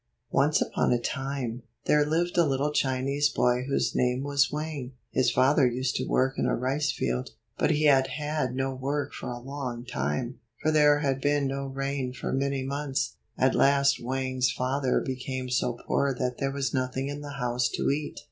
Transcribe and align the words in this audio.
Once 0.31 0.59
upon 0.61 0.91
a 0.91 0.97
time, 0.97 1.61
there 1.85 2.03
lived 2.03 2.35
a 2.35 2.43
little 2.43 2.71
Chinese 2.71 3.29
boy 3.29 3.61
whose 3.69 3.93
name 3.93 4.23
was 4.23 4.51
Wang. 4.51 4.93
His 5.11 5.29
father 5.29 5.67
used 5.67 5.95
to 5.97 6.05
work 6.07 6.39
in 6.39 6.47
a 6.47 6.55
rice 6.55 6.91
field. 6.91 7.33
But 7.59 7.69
he 7.69 7.83
had 7.83 8.07
had 8.07 8.55
no 8.55 8.73
work 8.73 9.13
for 9.13 9.29
a 9.29 9.37
long 9.37 9.85
time, 9.85 10.39
for 10.59 10.71
there 10.71 11.01
had 11.01 11.21
been 11.21 11.45
no 11.47 11.67
rain 11.67 12.13
for 12.13 12.33
many 12.33 12.63
months. 12.63 13.17
At 13.37 13.53
last 13.53 14.01
Wang's 14.03 14.49
father 14.49 15.01
became 15.01 15.51
so 15.51 15.73
poor 15.85 16.15
that 16.15 16.39
there 16.39 16.51
was 16.51 16.73
nothing 16.73 17.07
in 17.07 17.21
the 17.21 17.33
house 17.33 17.69
to 17.75 17.91
eat. 17.91 18.19